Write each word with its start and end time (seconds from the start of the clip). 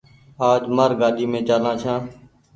آج 0.49 0.61
مآر 0.75 0.91
گآڏي 0.99 1.25
مين 1.31 1.43
چآلآن 1.47 1.75
ڇآن۔ 1.81 2.01